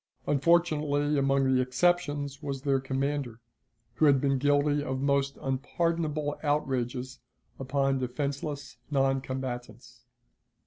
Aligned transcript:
Unfortunately, 0.25 1.15
among 1.15 1.43
the 1.53 1.61
exceptions, 1.61 2.41
was 2.41 2.63
their 2.63 2.79
commander, 2.79 3.39
who 3.97 4.05
had 4.05 4.19
been 4.19 4.39
guilty 4.39 4.81
of 4.83 4.99
most 4.99 5.37
unpardonable 5.39 6.39
outrages 6.41 7.19
upon 7.59 7.99
defenseless 7.99 8.77
non 8.89 9.21
combatants. 9.21 10.05